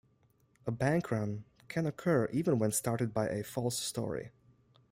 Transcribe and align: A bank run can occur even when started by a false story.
A 0.65 0.71
bank 0.71 1.11
run 1.11 1.45
can 1.67 1.85
occur 1.85 2.27
even 2.33 2.57
when 2.57 2.71
started 2.71 3.13
by 3.13 3.27
a 3.27 3.43
false 3.43 3.77
story. 3.77 4.31